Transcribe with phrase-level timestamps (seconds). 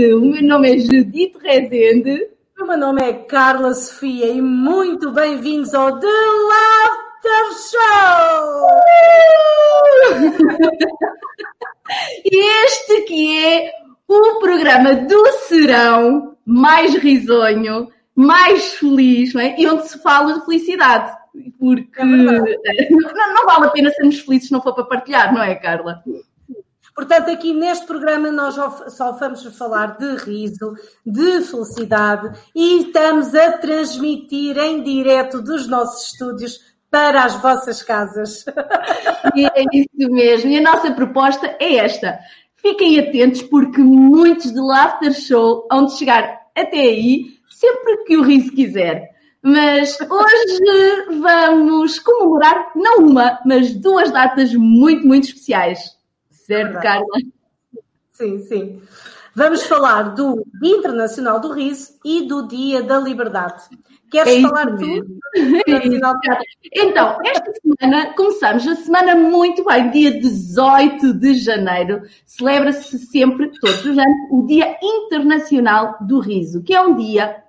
[0.00, 0.14] noite.
[0.14, 2.28] O meu nome é Judite Rezende.
[2.58, 6.06] O meu nome é Carla Sofia e muito bem-vindos ao The
[6.48, 8.70] Laughter Show!
[12.24, 13.70] este que é
[14.08, 19.56] o programa do serão mais risonho, mais feliz, não é?
[19.58, 21.18] E onde se fala de felicidade.
[21.58, 22.04] Porque é
[22.90, 26.02] não, não vale a pena sermos felizes se não for para partilhar, não é, Carla?
[26.94, 28.56] Portanto, aqui neste programa nós
[28.88, 30.74] só vamos falar de riso,
[31.06, 38.44] de felicidade e estamos a transmitir em direto dos nossos estúdios para as vossas casas.
[39.36, 40.50] E é isso mesmo.
[40.50, 42.18] E a nossa proposta é esta.
[42.56, 48.22] Fiquem atentos porque muitos de Laughter Show hão de chegar até aí sempre que o
[48.22, 49.10] riso quiser.
[49.42, 55.96] Mas hoje vamos comemorar não uma, mas duas datas muito, muito especiais.
[56.50, 56.82] Certo, Verdade.
[56.82, 57.18] Carla?
[58.10, 58.82] Sim, sim.
[59.36, 63.62] Vamos falar do Dia Internacional do Riso e do Dia da Liberdade.
[64.10, 65.20] Queres é falar tudo?
[65.36, 73.52] É então, esta semana começamos a semana muito bem, dia 18 de janeiro, celebra-se sempre,
[73.60, 77.44] todos os anos, o Dia Internacional do Riso, que é um dia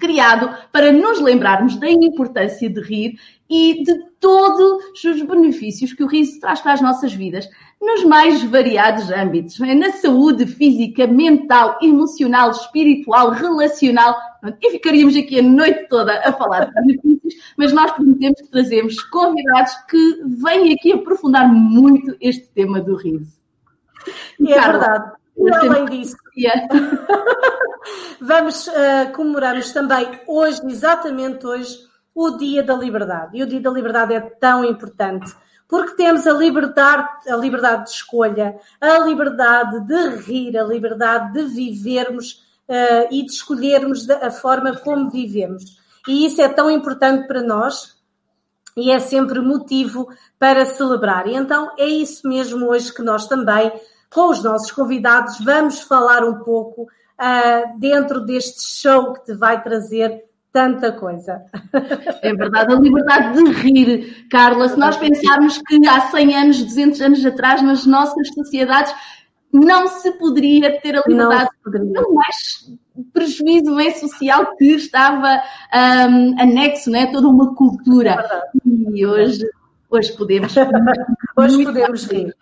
[0.00, 6.08] criado para nos lembrarmos da importância de rir e de todos os benefícios que o
[6.08, 7.48] riso traz para as nossas vidas,
[7.80, 9.74] nos mais variados âmbitos, é?
[9.74, 14.16] na saúde física, mental, emocional, espiritual, relacional.
[14.62, 19.02] E ficaríamos aqui a noite toda a falar de benefícios, mas nós prometemos que trazemos
[19.02, 23.36] convidados que vêm aqui aprofundar muito este tema do riso.
[24.40, 25.12] E é verdade.
[25.36, 26.16] E além disso,
[28.20, 31.76] vamos uh, comemorarmos também hoje, exatamente hoje,
[32.14, 33.36] o Dia da Liberdade.
[33.36, 35.34] E o Dia da Liberdade é tão importante
[35.68, 41.42] porque temos a liberdade, a liberdade de escolha, a liberdade de rir, a liberdade de
[41.44, 45.78] vivermos uh, e de escolhermos a forma como vivemos.
[46.06, 47.96] E isso é tão importante para nós
[48.76, 51.26] e é sempre motivo para celebrar.
[51.26, 53.72] E então é isso mesmo hoje que nós também,
[54.10, 59.62] com os nossos convidados, vamos falar um pouco uh, dentro deste show que te vai
[59.62, 60.25] trazer
[60.56, 61.42] tanta coisa.
[62.22, 64.66] É verdade, a liberdade de rir, Carla.
[64.70, 68.94] Se nós pensarmos que há 100 anos, 200 anos atrás, nas nossas sociedades,
[69.52, 71.50] não se poderia ter a liberdade,
[71.92, 72.70] não mais
[73.12, 75.42] prejuízo é social que estava
[76.08, 77.06] um, anexo, né?
[77.12, 78.12] toda uma cultura.
[78.12, 79.46] É e hoje
[79.90, 80.54] Hoje podemos.
[81.36, 82.34] Hoje podemos rir.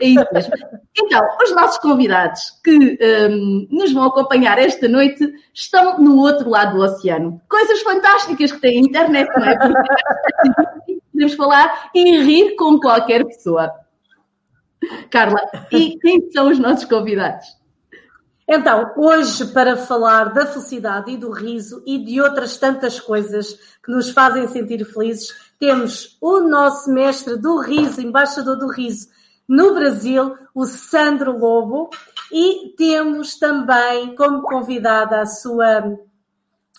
[0.00, 0.52] É isso mesmo.
[0.96, 2.98] Então, os nossos convidados que
[3.30, 7.40] um, nos vão acompanhar esta noite estão no outro lado do oceano.
[7.48, 9.56] Coisas fantásticas que tem a internet, não é?
[9.56, 13.72] Porque podemos falar e rir com qualquer pessoa.
[15.10, 15.40] Carla,
[15.70, 17.46] e quem são os nossos convidados?
[18.48, 23.90] Então, hoje, para falar da felicidade e do riso e de outras tantas coisas que
[23.90, 25.28] nos fazem sentir felizes,
[25.62, 29.08] temos o nosso mestre do riso, embaixador do riso
[29.48, 31.88] no Brasil, o Sandro Lobo,
[32.32, 35.96] e temos também como convidada a sua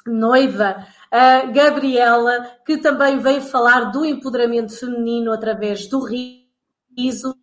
[0.05, 7.38] noiva, a Gabriela, que também vem falar do empoderamento feminino através do riso.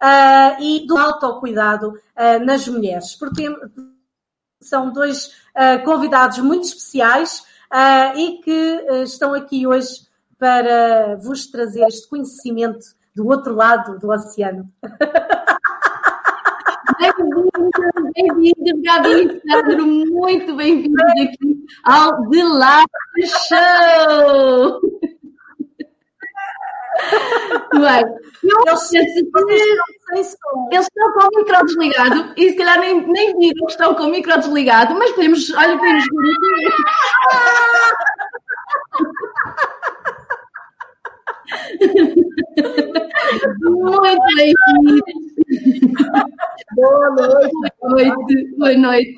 [0.00, 3.52] Uh, e do autocuidado uh, nas mulheres, porque
[4.60, 10.06] são dois uh, convidados muito especiais uh, e que uh, estão aqui hoje
[10.38, 14.70] para vos trazer este conhecimento do outro lado do oceano.
[16.98, 17.50] Bem-vindos,
[18.14, 22.88] bem-vindos, Gabi Sandro, muito bem-vindos aqui ao The Live
[23.48, 24.80] Show!
[27.72, 28.04] Bem,
[28.42, 29.16] eu eles,
[30.12, 30.36] eles,
[30.72, 34.04] eles estão com o micro desligado e se calhar nem, nem viram que estão com
[34.04, 36.18] o micro desligado, mas podemos, olha, podemos ver
[43.62, 45.00] Muito bem-vindos.
[46.74, 47.52] Boa noite.
[47.80, 48.56] Boa noite.
[48.56, 49.14] Boa noite.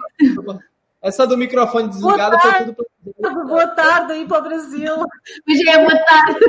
[1.02, 3.30] Essa do microfone desligado foi tudo para.
[3.44, 4.94] Boa tarde aí para o Brasil.
[5.48, 6.40] Hoje é boa tarde.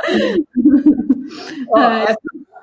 [1.70, 2.18] Ó, essa,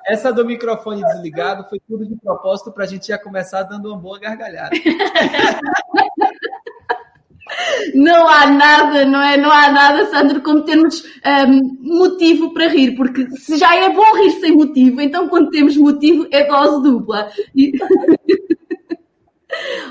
[0.06, 3.98] essa, do microfone desligado foi tudo de propósito para a gente já começar dando uma
[3.98, 4.70] boa gargalhada.
[7.94, 9.36] Não há nada, não é?
[9.36, 11.04] Não há nada, Sandro, como termos
[11.48, 15.76] um, motivo para rir, porque se já é bom rir sem motivo, então quando temos
[15.76, 17.30] motivo é dose dupla.
[17.54, 17.72] E...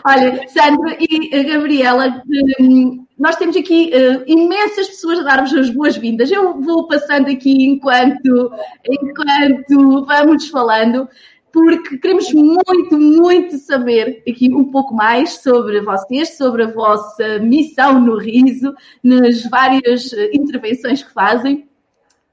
[0.05, 2.21] Olha, Sandro e Gabriela,
[2.59, 6.31] um, nós temos aqui uh, imensas pessoas a dar-vos as boas-vindas.
[6.31, 8.51] Eu vou passando aqui enquanto,
[8.87, 11.07] enquanto vamos falando.
[11.51, 17.99] porque queremos muito, muito saber aqui um pouco mais sobre vocês, sobre a vossa missão
[17.99, 21.67] no riso, nas várias eh, intervenções que fazem.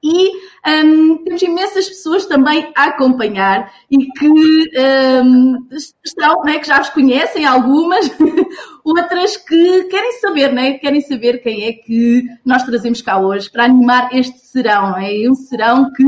[0.03, 0.31] E
[0.83, 5.65] um, temos imensas pessoas também a acompanhar e que um,
[6.03, 8.11] estão, né, que já os conhecem, algumas,
[8.83, 13.63] outras que querem saber, né, querem saber quem é que nós trazemos cá hoje para
[13.63, 15.29] animar este serão, é?
[15.29, 16.03] Um serão que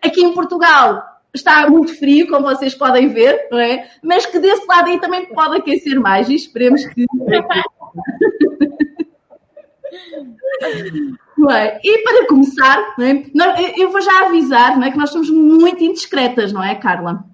[0.00, 1.02] aqui em Portugal
[1.34, 3.90] está muito frio, como vocês podem ver, não é?
[4.00, 7.04] Mas que desse lado aí também pode aquecer mais e esperemos que.
[11.48, 11.80] É?
[11.82, 13.80] E para começar, é?
[13.80, 14.90] eu vou já avisar não é?
[14.90, 17.24] que nós somos muito indiscretas, não é, Carla?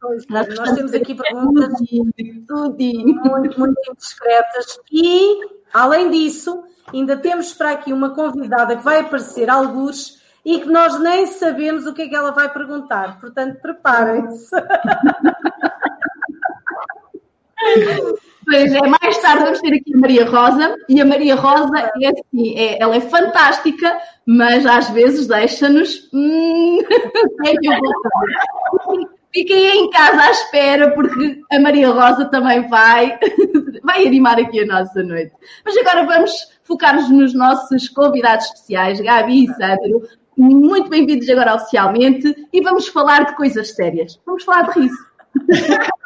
[0.00, 5.40] Pois, nós, nós temos aqui perguntas muito, muito indiscretas e,
[5.74, 6.62] além disso,
[6.92, 11.86] ainda temos para aqui uma convidada que vai aparecer alguns e que nós nem sabemos
[11.86, 13.20] o que é que ela vai perguntar.
[13.20, 14.54] Portanto, preparem-se.
[18.50, 22.08] Pois é, mais tarde vamos ter aqui a Maria Rosa, e a Maria Rosa é
[22.08, 26.08] assim, é, ela é fantástica, mas às vezes deixa-nos.
[26.14, 26.78] Hum,
[29.34, 33.18] Fiquem aí em casa à espera, porque a Maria Rosa também vai,
[33.84, 35.32] vai animar aqui a nossa noite.
[35.62, 36.32] Mas agora vamos
[36.64, 40.08] focar-nos nos nossos convidados especiais, Gabi e Sandro.
[40.38, 44.18] Muito bem-vindos agora oficialmente e vamos falar de coisas sérias.
[44.24, 45.06] Vamos falar de riso.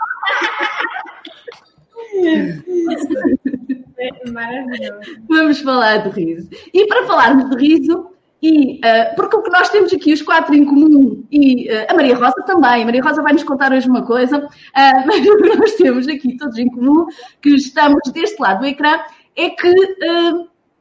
[4.32, 5.00] Maravilhoso.
[5.28, 6.48] Vamos falar de riso.
[6.72, 8.12] E para falarmos de riso,
[8.42, 11.94] e, uh, porque o que nós temos aqui, os quatro em comum, e uh, a
[11.94, 14.48] Maria Rosa também, a Maria Rosa vai nos contar hoje uma coisa, uh,
[15.06, 17.06] mas o que nós temos aqui todos em comum,
[17.40, 18.98] que estamos deste lado do ecrã,
[19.36, 19.72] é que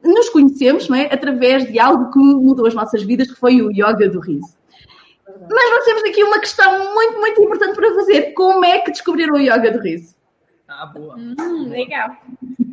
[0.02, 1.04] nos conhecemos não é?
[1.04, 4.56] através de algo que mudou as nossas vidas, que foi o yoga do riso.
[5.26, 8.32] Mas nós temos aqui uma questão muito, muito importante para fazer.
[8.32, 10.14] Como é que descobriram o yoga do riso?
[10.78, 11.16] Ah, boa.
[11.16, 12.10] Hum, legal.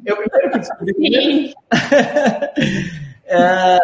[0.06, 1.54] Eu primeiro que descobri.
[3.25, 3.80] é,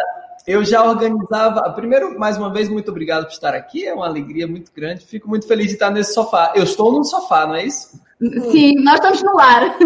[0.46, 1.70] eu já organizava.
[1.72, 3.86] Primeiro, mais uma vez, muito obrigado por estar aqui.
[3.86, 5.04] É uma alegria muito grande.
[5.04, 6.52] Fico muito feliz de estar nesse sofá.
[6.54, 8.00] Eu estou num sofá, não é isso?
[8.50, 9.76] Sim, nós estamos no lar.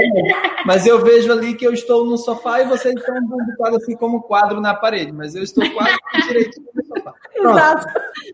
[0.00, 3.96] É, mas eu vejo ali que eu estou no sofá e vocês estão um assim
[3.96, 5.96] como quadro na parede, mas eu estou quase
[6.28, 7.12] direitinho no sofá.
[7.34, 7.58] Pronto.
[7.58, 7.86] Exato.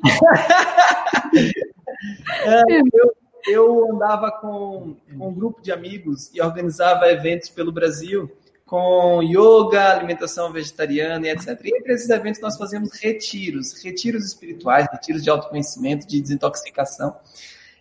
[2.45, 3.15] é, eu,
[3.46, 8.31] eu andava com, com um grupo de amigos e organizava eventos pelo Brasil
[8.67, 11.61] com yoga, alimentação vegetariana e etc.
[11.64, 17.14] E entre esses eventos nós fazíamos retiros, retiros espirituais, retiros de autoconhecimento, de desintoxicação.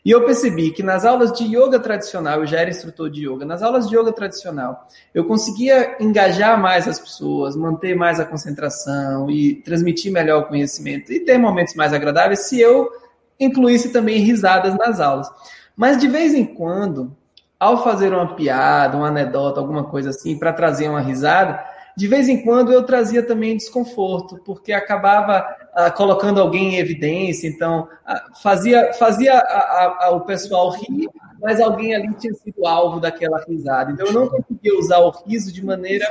[0.05, 3.45] E eu percebi que nas aulas de yoga tradicional, eu já era instrutor de yoga,
[3.45, 9.31] nas aulas de yoga tradicional, eu conseguia engajar mais as pessoas, manter mais a concentração
[9.31, 12.91] e transmitir melhor o conhecimento e ter momentos mais agradáveis se eu
[13.39, 15.29] incluísse também risadas nas aulas.
[15.75, 17.15] Mas de vez em quando,
[17.59, 21.63] ao fazer uma piada, uma anedota, alguma coisa assim, para trazer uma risada,
[21.95, 27.47] de vez em quando eu trazia também desconforto, porque acabava ah, colocando alguém em evidência,
[27.47, 31.07] então ah, fazia, fazia a, a, o pessoal rir,
[31.39, 33.91] mas alguém ali tinha sido alvo daquela risada.
[33.91, 36.05] Então eu não conseguia usar o riso de maneira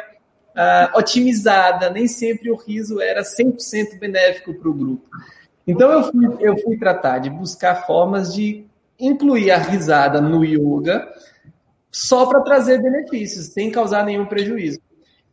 [0.55, 5.09] ah, otimizada, nem sempre o riso era 100% benéfico para o grupo.
[5.67, 8.65] Então eu fui, eu fui tratar de buscar formas de
[8.99, 11.09] incluir a risada no yoga
[11.91, 14.81] só para trazer benefícios, sem causar nenhum prejuízo.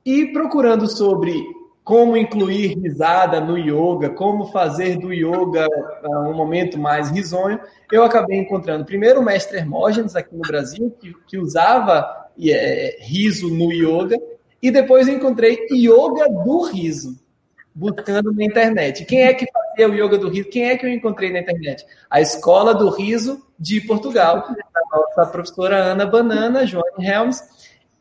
[0.06, 1.42] E procurando sobre
[1.84, 5.68] como incluir risada no yoga, como fazer do yoga
[6.04, 7.60] uh, um momento mais risonho,
[7.92, 13.50] eu acabei encontrando primeiro o mestre Hermógenes aqui no Brasil, que, que usava é, riso
[13.50, 14.18] no yoga,
[14.62, 17.18] e depois encontrei yoga do riso
[17.74, 19.06] buscando na internet.
[19.06, 19.48] Quem é que
[19.80, 20.50] fazia o yoga do riso?
[20.50, 21.86] Quem é que eu encontrei na internet?
[22.10, 27.42] A Escola do Riso de Portugal, a nossa professora Ana Banana, Joane Helms.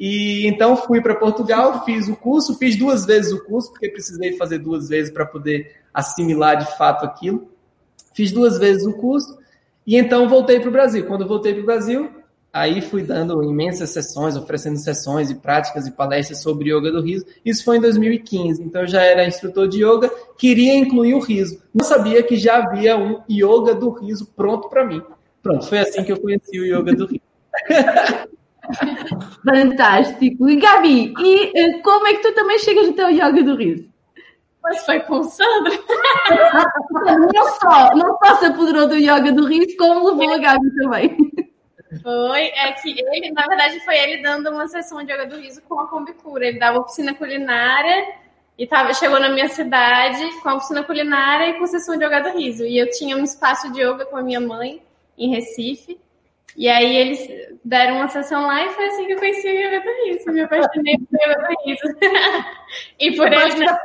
[0.00, 4.37] E então fui para Portugal, fiz o curso, fiz duas vezes o curso, porque precisei
[4.37, 7.49] fazer duas vezes para poder assimilar de fato aquilo.
[8.14, 9.38] Fiz duas vezes o curso
[9.87, 11.06] e então voltei para o Brasil.
[11.06, 12.11] Quando voltei para o Brasil,
[12.52, 17.26] Aí fui dando imensas sessões, oferecendo sessões e práticas e palestras sobre yoga do riso.
[17.45, 18.62] Isso foi em 2015.
[18.62, 21.62] Então eu já era instrutor de yoga, queria incluir o riso.
[21.75, 25.02] Não sabia que já havia um yoga do riso pronto para mim.
[25.43, 27.21] Pronto, foi assim que eu conheci o yoga do riso.
[29.45, 30.49] Fantástico.
[30.49, 33.88] E Gabi, e eh, como é que tu também chegas até o yoga do riso?
[34.62, 35.73] Mas foi com o Sandro.
[37.35, 41.17] não só, não só se apoderou do yoga do riso, como levou a Gabi também.
[42.02, 45.62] Foi, é que ele, na verdade, foi ele dando uma sessão de yoga do riso
[45.62, 46.47] com a Combicura.
[46.47, 48.07] Ele dava oficina culinária
[48.59, 52.21] e tava, chegou na minha cidade com a piscina culinária e com sessão de yoga
[52.21, 52.64] do riso.
[52.64, 54.83] E eu tinha um espaço de yoga com a minha mãe
[55.16, 55.99] em Recife.
[56.57, 59.80] E aí eles deram uma sessão lá e foi assim que eu conheci o yoga
[59.80, 60.33] do riso.
[60.33, 61.83] Me apaixonei por yoga do riso.
[63.00, 63.54] e por ele.
[63.54, 63.66] Né?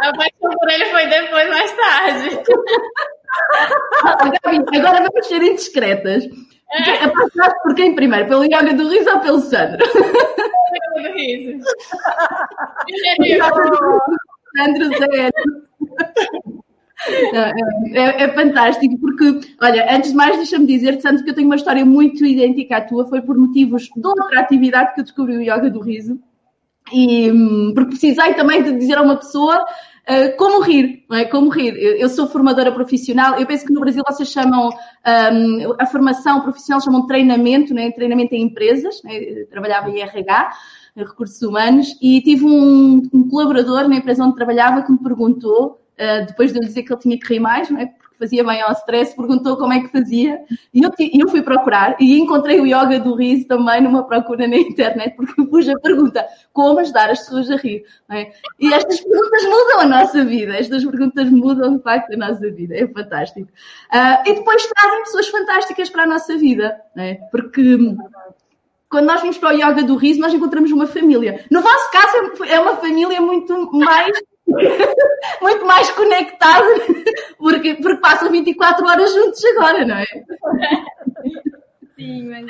[0.00, 2.42] A paixão por ele foi depois, mais tarde.
[4.76, 6.24] Agora vamos ser indiscretas.
[6.72, 7.08] É.
[7.08, 8.26] Passaste por quem primeiro?
[8.26, 9.84] Pelo Yoga do Riso ou pelo Sandro?
[9.92, 10.06] Pelo
[10.76, 11.64] Yoga do Riso.
[14.56, 14.90] Sandro.
[17.06, 17.50] É,
[17.92, 21.56] é, é, fantástico, porque, olha, antes de mais, deixa-me dizer, Sandro, que eu tenho uma
[21.56, 25.42] história muito idêntica à tua, foi por motivos de outra atividade que eu descobri o
[25.42, 26.18] Yoga do Riso,
[26.92, 29.66] e hum, porque precisei também de dizer a uma pessoa
[30.06, 31.24] Uh, como rir, não é?
[31.24, 31.74] Como rir.
[31.76, 36.42] Eu, eu, sou formadora profissional, eu penso que no Brasil vocês chamam um, a formação
[36.42, 37.90] profissional chamam treinamento, né?
[37.90, 39.46] treinamento em empresas, né?
[39.50, 40.52] trabalhava em RH,
[40.94, 46.26] recursos humanos, e tive um, um, colaborador na empresa onde trabalhava que me perguntou, uh,
[46.26, 47.90] depois de eu dizer que ele tinha que rir mais, não é?
[48.18, 50.40] Fazia bem ao stress, perguntou como é que fazia
[50.72, 54.56] e eu, eu fui procurar e encontrei o yoga do riso também numa procura na
[54.56, 57.84] internet, porque pus a pergunta como ajudar as pessoas a rir.
[58.10, 58.32] É?
[58.58, 62.74] E estas perguntas mudam a nossa vida, estas perguntas mudam de facto a nossa vida,
[62.74, 63.48] é fantástico.
[63.92, 67.14] Uh, e depois trazem pessoas fantásticas para a nossa vida, é?
[67.30, 67.78] porque
[68.88, 71.44] quando nós vamos para o yoga do riso, nós encontramos uma família.
[71.50, 76.66] No vosso caso, é uma família muito mais muito mais conectado,
[77.38, 80.06] porque, porque passam 24 horas juntos agora, não é?
[81.96, 82.46] Sim, mas...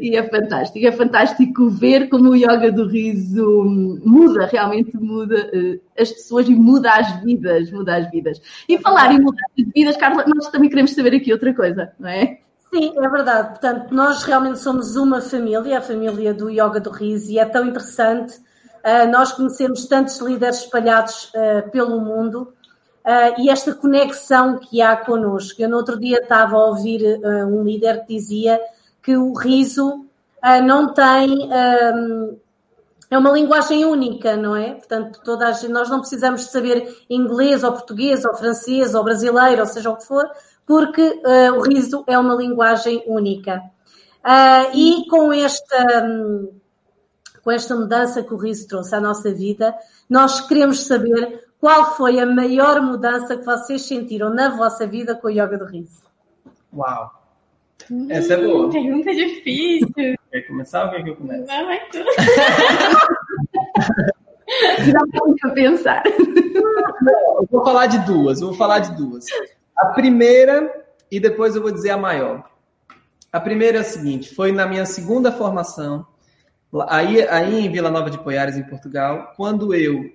[0.00, 3.64] E é fantástico, é fantástico ver como o yoga do riso
[4.04, 8.40] muda, realmente muda uh, as pessoas e muda as vidas, muda as vidas.
[8.68, 12.08] E falar em mudar de vidas, Carla, nós também queremos saber aqui outra coisa, não
[12.08, 12.38] é?
[12.72, 13.48] Sim, é verdade.
[13.48, 17.66] Portanto, nós realmente somos uma família, a família do Yoga do Riso, e é tão
[17.66, 18.38] interessante
[19.10, 22.52] nós conhecemos tantos líderes espalhados uh, pelo mundo
[23.04, 25.60] uh, e esta conexão que há connosco.
[25.60, 28.60] Eu no outro dia estava a ouvir um líder que dizia
[29.02, 30.06] que o riso
[30.64, 31.50] não tem.
[33.10, 34.74] É uma linguagem única, não é?
[34.74, 39.02] Portanto, toda a gente, nós não precisamos de saber inglês ou português ou francês ou
[39.02, 40.30] brasileiro, ou seja o que for,
[40.64, 41.20] porque
[41.56, 43.60] o riso é uma linguagem única.
[44.72, 46.06] e com esta.
[47.42, 49.74] Com esta mudança que o riso trouxe à nossa vida,
[50.08, 55.28] nós queremos saber qual foi a maior mudança que vocês sentiram na vossa vida com
[55.28, 56.02] o yoga do riso.
[56.74, 57.20] Uau!
[58.08, 58.66] Essa é boa.
[58.66, 60.16] Hum, pergunta difícil.
[60.30, 61.46] Quer começar ou quer que eu comece?
[61.46, 61.98] Não, vai tu.
[64.92, 65.00] Dá
[65.40, 66.02] para pensar.
[66.06, 69.24] eu vou falar de duas, eu vou falar de duas.
[69.76, 72.44] A primeira, e depois eu vou dizer a maior.
[73.32, 76.06] A primeira é a seguinte: foi na minha segunda formação
[76.88, 80.10] Aí, aí em Vila Nova de Poiares, em Portugal, quando eu,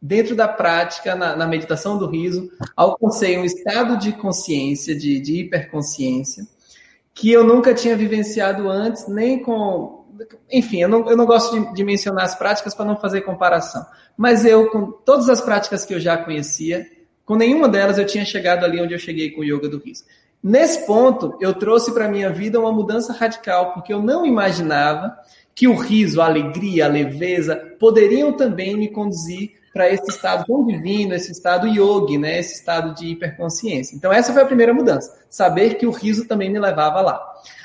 [0.00, 5.40] dentro da prática, na, na meditação do riso, alcancei um estado de consciência, de, de
[5.40, 6.46] hiperconsciência,
[7.14, 10.06] que eu nunca tinha vivenciado antes, nem com.
[10.50, 13.84] Enfim, eu não, eu não gosto de, de mencionar as práticas para não fazer comparação.
[14.16, 16.86] Mas eu, com todas as práticas que eu já conhecia,
[17.24, 20.04] com nenhuma delas eu tinha chegado ali onde eu cheguei com o yoga do riso.
[20.42, 25.16] Nesse ponto, eu trouxe para a minha vida uma mudança radical, porque eu não imaginava
[25.56, 30.66] que o riso, a alegria, a leveza poderiam também me conduzir para esse estado tão
[30.66, 32.38] divino, esse estado yogi, né?
[32.38, 33.96] esse estado de hiperconsciência.
[33.96, 35.18] Então, essa foi a primeira mudança.
[35.30, 37.20] Saber que o riso também me levava lá.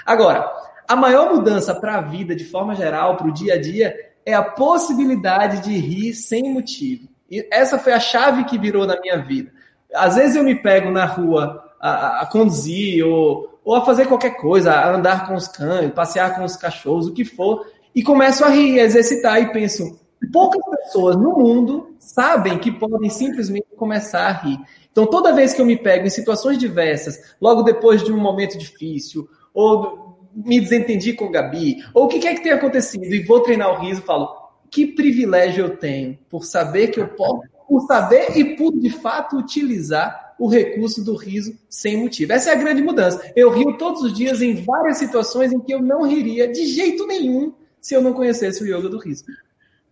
[0.05, 0.50] Agora,
[0.88, 3.93] a maior mudança para a vida, de forma geral, para o dia a dia,
[4.25, 7.10] é a possibilidade de rir sem motivo.
[7.29, 9.51] E essa foi a chave que virou na minha vida.
[9.93, 14.38] Às vezes eu me pego na rua a, a conduzir ou, ou a fazer qualquer
[14.38, 18.43] coisa, a andar com os cães, passear com os cachorros, o que for, e começo
[18.43, 20.00] a rir, a exercitar e penso,
[20.31, 24.60] poucas pessoas no mundo sabem que podem simplesmente começar a rir.
[24.91, 28.57] Então, toda vez que eu me pego em situações diversas, logo depois de um momento
[28.57, 33.24] difícil, ou me desentendi com o Gabi, ou o que quer que tenha acontecido, e
[33.24, 34.29] vou treinar o riso, falo,
[34.69, 39.38] que privilégio eu tenho por saber que eu posso, por saber e por de fato
[39.38, 42.33] utilizar o recurso do riso sem motivo.
[42.33, 43.31] Essa é a grande mudança.
[43.36, 47.05] Eu rio todos os dias em várias situações em que eu não riria de jeito
[47.05, 49.25] nenhum se eu não conhecesse o yoga do riso.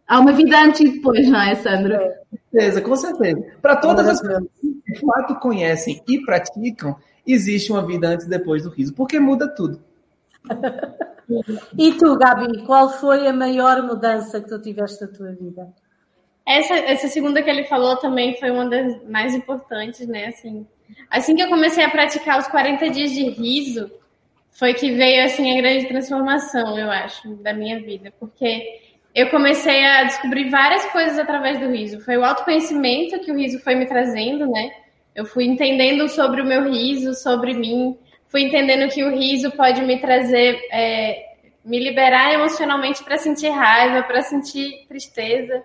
[0.07, 2.21] Há uma vida antes e depois, não é, Sandra?
[2.29, 3.47] Com certeza, com certeza.
[3.61, 8.29] Para todas as pessoas que de fato conhecem e praticam, existe uma vida antes e
[8.29, 9.83] depois do riso, porque muda tudo.
[11.77, 15.71] e tu, Gabi, qual foi a maior mudança que tu tiveste na tua vida?
[16.45, 20.27] Essa, essa segunda que ele falou também foi uma das mais importantes, né?
[20.27, 20.65] Assim,
[21.11, 23.91] assim que eu comecei a praticar os 40 dias de riso,
[24.51, 28.79] foi que veio assim a grande transformação, eu acho, da minha vida, porque
[29.15, 31.99] eu comecei a descobrir várias coisas através do riso.
[32.01, 34.71] Foi o autoconhecimento que o riso foi me trazendo, né?
[35.15, 37.97] Eu fui entendendo sobre o meu riso, sobre mim,
[38.29, 41.33] fui entendendo que o riso pode me trazer, é,
[41.65, 45.63] me liberar emocionalmente para sentir raiva, para sentir tristeza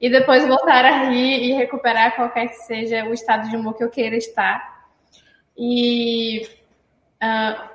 [0.00, 3.84] e depois voltar a rir e recuperar qualquer que seja o estado de humor que
[3.84, 4.88] eu queira estar.
[5.56, 6.48] E
[7.22, 7.69] uh,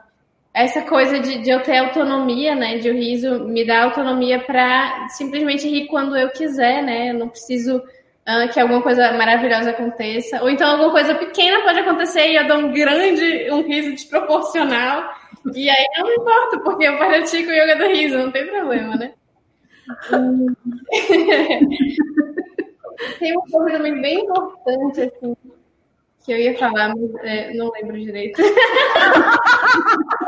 [0.55, 5.09] essa coisa de, de, eu ter autonomia, né, de o riso me dar autonomia para
[5.09, 10.41] simplesmente rir quando eu quiser, né, eu não preciso uh, que alguma coisa maravilhosa aconteça,
[10.41, 15.03] ou então alguma coisa pequena pode acontecer e eu dou um grande, um riso desproporcional,
[15.53, 19.13] e aí não importa, porque eu pratico yoga do riso, não tem problema, né.
[23.19, 25.35] tem uma coisa também bem importante, assim,
[26.25, 28.41] que eu ia falar, mas é, não lembro direito.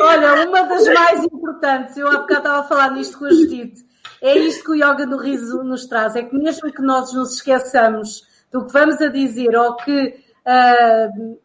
[0.00, 3.86] Olha, uma das mais importantes, eu há bocado estava a falar nisto com a Judite,
[4.20, 7.34] é isto que o Yoga do Riso nos traz, é que mesmo que nós nos
[7.34, 10.08] esqueçamos do que vamos a dizer ou que,
[10.46, 11.38] uh,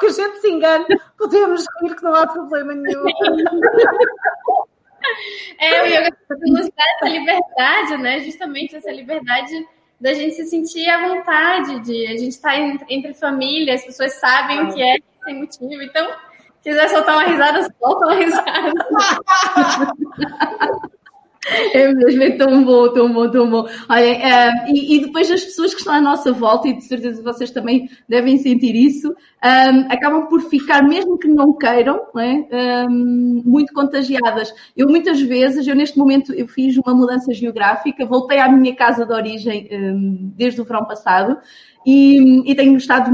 [0.00, 0.86] que a gente se engane,
[1.18, 3.04] podemos rir que não há problema nenhum.
[5.58, 6.10] É, o yoga
[6.46, 8.20] nos dá essa liberdade, né?
[8.20, 9.66] Justamente essa liberdade
[10.00, 14.14] da gente se sentir à vontade, de a gente estar tá entre família, as pessoas
[14.14, 15.82] sabem o que é sem motivo.
[15.82, 16.10] Então,
[16.62, 18.72] quiser soltar uma risada, solta uma risada.
[21.72, 23.68] É mesmo, é tão bom, tão bom, tão bom.
[23.88, 27.22] Olha, uh, e, e, depois as pessoas que estão à nossa volta, e de certeza
[27.22, 32.86] vocês também devem sentir isso, um, acabam por ficar, mesmo que não queiram, não é?
[32.90, 34.52] um, muito contagiadas.
[34.76, 39.06] Eu muitas vezes, eu neste momento, eu fiz uma mudança geográfica, voltei à minha casa
[39.06, 41.38] de origem um, desde o verão passado
[41.86, 43.10] e, e tenho estado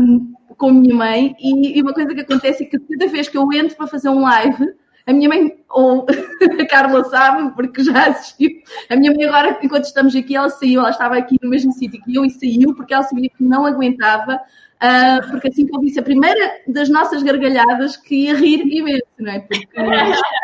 [0.56, 3.36] com a minha mãe e, e uma coisa que acontece é que cada vez que
[3.36, 4.72] eu entro para fazer um live,
[5.06, 6.06] a minha mãe, ou
[6.60, 8.50] a Carla sabe, porque já assistiu.
[8.88, 12.00] A minha mãe agora, enquanto estamos aqui, ela saiu, ela estava aqui no mesmo sítio
[12.02, 15.80] que eu e saiu, porque ela sabia que não aguentava, uh, porque assim que eu
[15.80, 19.40] disse a primeira das nossas gargalhadas, que ia rir imenso, não é?
[19.40, 19.68] Porque...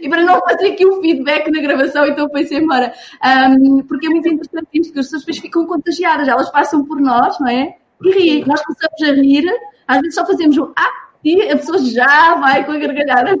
[0.00, 2.92] e para não fazer aqui o um feedback na gravação, então foi-se embora.
[3.24, 7.38] Um, porque é muito interessante isto, que as pessoas ficam contagiadas, elas passam por nós,
[7.40, 7.76] não é?
[8.02, 8.44] E riem.
[8.44, 9.44] Nós começamos a rir,
[9.86, 13.36] às vezes só fazemos um ah, e a pessoa já vai com a gargalhada.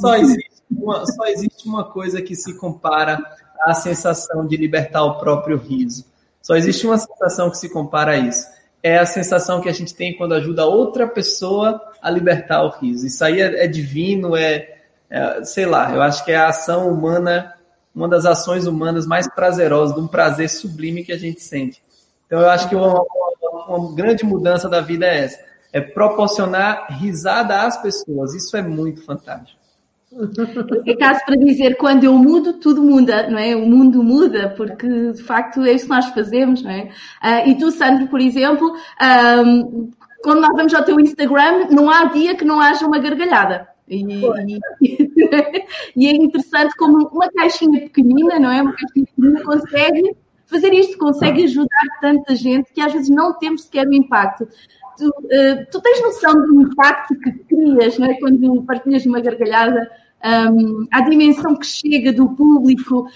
[0.00, 3.22] só, existe uma, só existe uma coisa que se compara
[3.60, 6.04] à sensação de libertar o próprio riso.
[6.40, 8.46] Só existe uma sensação que se compara a isso.
[8.82, 13.06] É a sensação que a gente tem quando ajuda outra pessoa a libertar o riso.
[13.06, 14.76] Isso aí é, é divino, é,
[15.08, 17.54] é, sei lá, eu acho que é a ação humana,
[17.94, 21.81] uma das ações humanas mais prazerosas, de um prazer sublime que a gente sente.
[22.32, 23.04] Então, eu acho que uma,
[23.68, 25.38] uma, grande mudança da vida é essa.
[25.70, 28.32] É proporcionar risada às pessoas.
[28.32, 29.60] Isso é muito fantástico.
[30.86, 33.54] É caso para dizer, quando eu mudo, tudo muda, não é?
[33.54, 36.90] O mundo muda, porque de facto é isso que nós fazemos, não é?
[37.22, 38.74] Uh, e tu, Sandro, por exemplo,
[39.44, 39.90] um,
[40.22, 43.68] quando nós vamos ao teu Instagram, não há dia que não haja uma gargalhada.
[43.88, 44.60] E, e,
[45.96, 48.62] e, é interessante como uma caixinha pequenina, não é?
[48.62, 50.16] Uma caixinha pequenina consegue
[50.52, 54.46] fazer isto consegue ajudar tanta gente que às vezes não temos sequer o impacto.
[54.96, 58.14] Tu, uh, tu tens noção do impacto que crias não é?
[58.14, 59.90] quando partilhas uma gargalhada,
[60.24, 63.08] um, a dimensão que chega do público.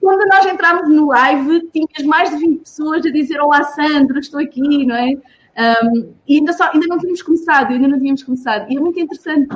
[0.00, 4.40] Quando nós entramos no live, tinhas mais de 20 pessoas a dizer Olá Sandro, estou
[4.40, 5.16] aqui, não é?
[5.56, 8.70] Um, e ainda, só, ainda não tínhamos começado, ainda não tínhamos começado.
[8.70, 9.54] E é muito interessante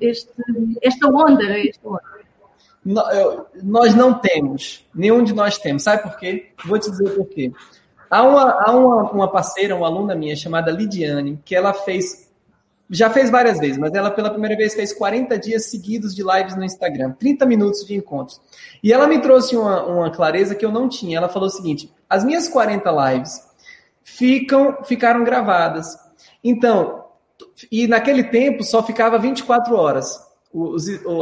[0.00, 0.32] este,
[0.82, 1.68] esta onda, é?
[1.68, 2.15] esta onda
[3.62, 5.82] nós não temos, nenhum de nós temos.
[5.82, 6.52] Sabe por quê?
[6.64, 7.52] Vou te dizer por quê.
[8.08, 12.30] Há uma, há uma, uma parceira, uma aluna minha chamada Lidiane, que ela fez,
[12.88, 16.54] já fez várias vezes, mas ela pela primeira vez fez 40 dias seguidos de lives
[16.54, 18.40] no Instagram, 30 minutos de encontros.
[18.80, 21.18] E ela me trouxe uma, uma clareza que eu não tinha.
[21.18, 23.40] Ela falou o seguinte: as minhas 40 lives
[24.04, 25.98] ficam, ficaram gravadas.
[26.44, 27.04] Então,
[27.72, 30.25] e naquele tempo só ficava 24 horas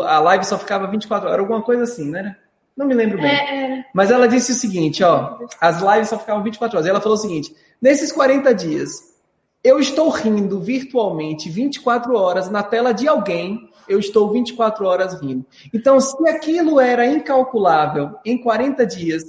[0.07, 2.37] a live só ficava 24 horas, alguma coisa assim, né?
[2.77, 3.31] Não me lembro bem.
[3.31, 3.85] É, é.
[3.95, 6.87] Mas ela disse o seguinte, ó, as lives só ficavam 24 horas.
[6.87, 9.15] E ela falou o seguinte: nesses 40 dias,
[9.63, 15.47] eu estou rindo virtualmente 24 horas na tela de alguém, eu estou 24 horas rindo.
[15.73, 19.23] Então, se aquilo era incalculável em 40 dias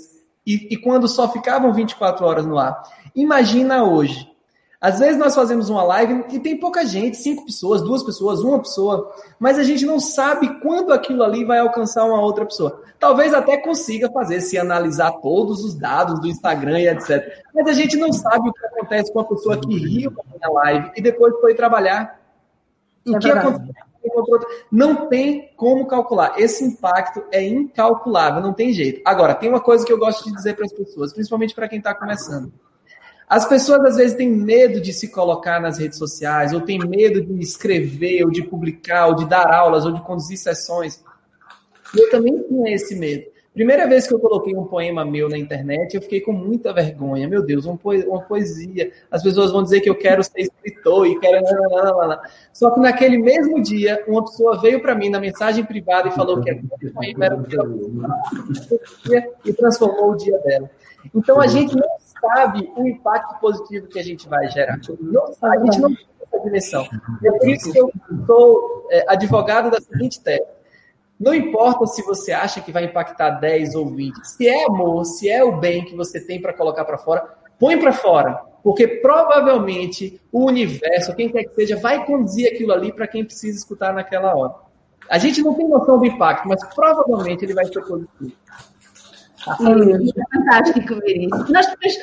[0.46, 2.82] e, e quando só ficavam 24 horas no ar,
[3.16, 4.35] imagina hoje.
[4.86, 8.60] Às vezes nós fazemos uma live e tem pouca gente, cinco pessoas, duas pessoas, uma
[8.60, 12.84] pessoa, mas a gente não sabe quando aquilo ali vai alcançar uma outra pessoa.
[13.00, 17.44] Talvez até consiga fazer, se analisar todos os dados do Instagram e etc.
[17.52, 20.92] Mas a gente não sabe o que acontece com a pessoa que riu na live
[20.96, 22.22] e depois foi trabalhar.
[23.08, 23.74] O é que acontece?
[24.72, 26.40] Não tem como calcular.
[26.40, 29.02] Esse impacto é incalculável, não tem jeito.
[29.04, 31.80] Agora, tem uma coisa que eu gosto de dizer para as pessoas, principalmente para quem
[31.80, 32.54] está começando.
[33.28, 37.22] As pessoas às vezes têm medo de se colocar nas redes sociais, ou têm medo
[37.22, 41.04] de escrever, ou de publicar, ou de dar aulas, ou de conduzir sessões.
[41.98, 43.36] Eu também tinha esse medo.
[43.56, 47.26] Primeira vez que eu coloquei um poema meu na internet, eu fiquei com muita vergonha.
[47.26, 48.92] Meu Deus, uma poesia.
[49.10, 51.42] As pessoas vão dizer que eu quero ser escritor e quero.
[52.52, 56.42] Só que naquele mesmo dia, uma pessoa veio para mim na mensagem privada e falou
[56.42, 57.38] que aquele poema era
[59.46, 60.70] e transformou o dia dela.
[61.16, 61.88] Então a gente não
[62.28, 64.80] sabe o impacto positivo que a gente vai gerar.
[65.00, 66.88] Não sabe, a gente não tem essa dimensão.
[67.24, 67.92] É por isso que eu
[68.26, 70.56] sou é, advogado da seguinte tese.
[71.20, 74.24] Não importa se você acha que vai impactar 10 ou 20.
[74.26, 77.26] Se é amor, se é o bem que você tem para colocar para fora,
[77.58, 78.42] põe para fora.
[78.62, 83.58] Porque provavelmente o universo, quem quer que seja, vai conduzir aquilo ali para quem precisa
[83.58, 84.56] escutar naquela hora.
[85.10, 88.34] A gente não tem noção do impacto, mas provavelmente ele vai ser positivo.
[89.48, 91.52] É fantástico ver isso.
[91.52, 91.98] Nós depois,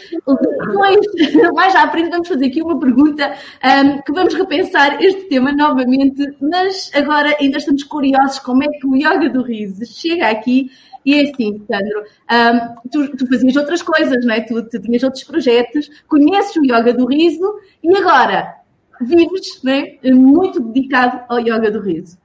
[1.54, 6.36] mais à frente, vamos fazer aqui uma pergunta um, que vamos repensar este tema novamente,
[6.40, 10.70] mas agora ainda estamos curiosos como é que o Yoga do Riso chega aqui.
[11.04, 14.40] E é assim, Sandro, um, tu, tu, fazias outras coisas, não é?
[14.40, 18.54] Tu, tu tinhas outros projetos, conheces o Yoga do Riso e agora
[19.00, 19.98] vives não é?
[20.12, 22.16] muito dedicado ao Yoga do Riso.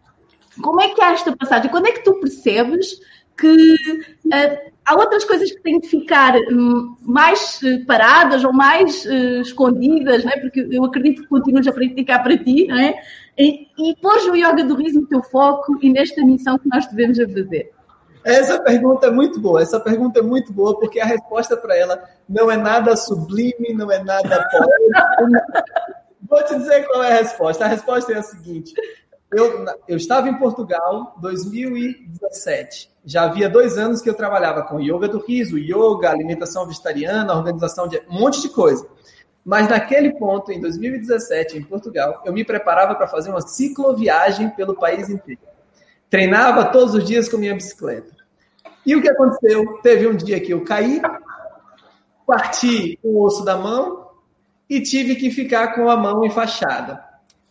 [0.62, 1.70] Como é que há esta passagem?
[1.70, 3.00] Quando é que tu percebes
[3.38, 3.74] que
[4.26, 9.42] uh, há outras coisas que têm de ficar hum, mais eh, paradas ou mais uh,
[9.42, 10.40] escondidas, não é?
[10.40, 12.96] porque eu acredito que continuas a praticar para ti, não é?
[13.38, 16.88] E, e pôs o yoga do riso no teu foco e nesta missão que nós
[16.88, 17.72] devemos a fazer.
[18.24, 22.04] Essa pergunta é muito boa, essa pergunta é muito boa, porque a resposta para ela
[22.28, 25.88] não é nada sublime, não é nada poético.
[26.30, 27.64] Vou te dizer qual é a resposta.
[27.64, 28.74] A resposta é a seguinte:
[29.32, 32.90] eu, eu estava em Portugal em 2017.
[33.06, 37.88] Já havia dois anos que eu trabalhava com yoga do riso, yoga, alimentação vegetariana, organização
[37.88, 38.88] de um monte de coisa.
[39.44, 44.76] Mas naquele ponto, em 2017, em Portugal, eu me preparava para fazer uma cicloviagem pelo
[44.76, 45.42] país inteiro.
[46.10, 48.16] Treinava todos os dias com minha bicicleta.
[48.86, 49.80] E o que aconteceu?
[49.82, 51.02] Teve um dia que eu caí,
[52.26, 54.08] parti o osso da mão
[54.70, 57.07] e tive que ficar com a mão enfaixada.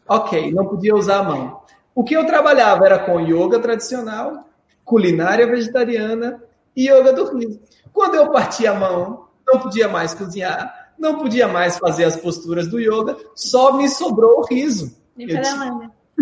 [0.08, 1.60] Ok, não podia usar a mão.
[1.94, 4.44] O que eu trabalhava era com yoga tradicional,
[4.84, 6.42] culinária vegetariana
[6.76, 7.60] e yoga do riso.
[7.92, 12.68] Quando eu partia a mão, não podia mais cozinhar, não podia mais fazer as posturas
[12.68, 14.94] do yoga, só me sobrou o riso.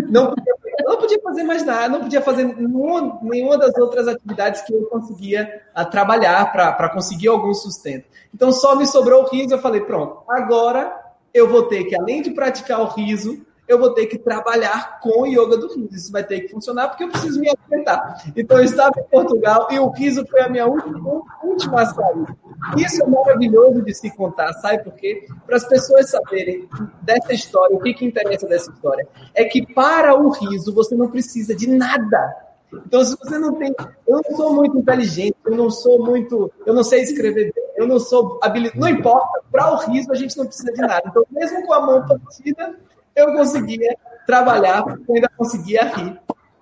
[0.09, 0.53] não, podia,
[0.85, 4.85] não podia fazer mais nada, não podia fazer nenhuma, nenhuma das outras atividades que eu
[4.85, 8.05] conseguia a, trabalhar para conseguir algum sustento.
[8.33, 9.53] Então só me sobrou o riso.
[9.53, 10.93] Eu falei, pronto, agora
[11.33, 15.25] eu vou ter que, além de praticar o riso, eu vou ter que trabalhar com
[15.25, 15.89] yoga do riso.
[15.95, 18.23] Isso vai ter que funcionar porque eu preciso me alimentar.
[18.35, 22.35] Então, eu estava em Portugal e o riso foi a minha última, última saída.
[22.77, 25.27] Isso é maravilhoso de se contar, sabe por quê?
[25.45, 26.67] Para as pessoas saberem
[27.01, 29.07] dessa história, o que, que interessa dessa história.
[29.33, 32.45] É que para o riso você não precisa de nada.
[32.85, 33.73] Então, se você não tem.
[34.07, 36.51] Eu não sou muito inteligente, eu não sou muito.
[36.65, 38.79] Eu não sei escrever bem, eu não sou habilidoso.
[38.79, 41.03] Não importa, para o riso a gente não precisa de nada.
[41.07, 42.75] Então, mesmo com a mão partida,
[43.15, 46.19] eu conseguia trabalhar, eu ainda conseguia rir.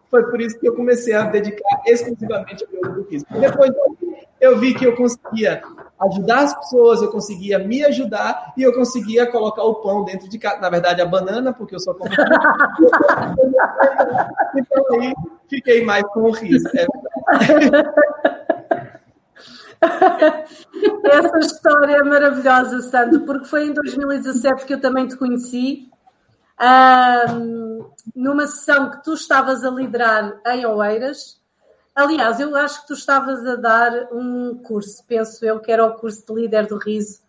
[0.09, 3.27] Foi por isso que eu comecei a dedicar exclusivamente ao meu grupismo.
[3.39, 3.71] Depois
[4.39, 5.63] eu vi que eu conseguia
[6.01, 10.37] ajudar as pessoas, eu conseguia me ajudar e eu conseguia colocar o pão dentro de
[10.37, 10.59] casa.
[10.59, 12.11] Na verdade, a banana, porque eu só como.
[14.55, 15.13] então aí
[15.49, 16.69] fiquei mais com o riso.
[16.75, 16.85] É
[21.11, 25.89] Essa história é maravilhosa, Sandro, porque foi em 2017 que eu também te conheci
[26.63, 31.39] um, numa sessão que tu estavas a liderar em Oeiras.
[31.95, 35.93] Aliás, eu acho que tu estavas a dar um curso, penso eu, que era o
[35.93, 37.19] curso de líder do riso,